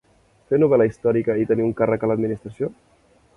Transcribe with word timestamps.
Fer 0.53 0.59
novel·la 0.61 0.87
històrica 0.91 1.35
i 1.41 1.45
tenir 1.51 1.67
un 1.67 1.75
càrrec 1.83 2.07
a 2.09 2.11
l'administració? 2.13 2.71